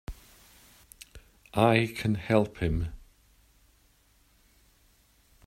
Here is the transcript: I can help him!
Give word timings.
I 1.53 1.93
can 1.95 2.15
help 2.15 2.57
him! 2.57 2.91